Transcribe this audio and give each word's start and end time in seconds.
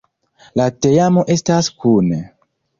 La 0.61 0.67
teamo 0.85 1.27
estas 1.37 1.71
kune. 1.85 2.23